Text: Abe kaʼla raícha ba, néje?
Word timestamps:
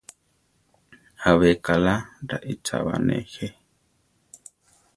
Abe 1.29 1.49
kaʼla 1.65 1.93
raícha 2.29 2.77
ba, 2.85 2.95
néje? 3.05 3.47